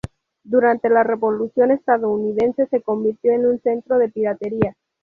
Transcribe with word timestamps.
Durante 0.43 0.89
la 0.89 1.03
Revolución 1.03 1.69
Estadounidense 1.69 2.65
se 2.65 2.81
convirtió 2.81 3.33
en 3.33 3.45
un 3.45 3.61
centro 3.61 3.99
de 3.99 4.09
piratería. 4.09 4.75